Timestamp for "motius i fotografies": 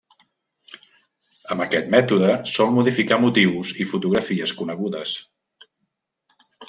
3.27-4.55